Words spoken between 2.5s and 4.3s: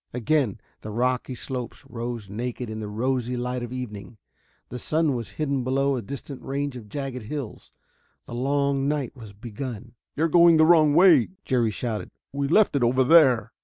in the rosy light of evening.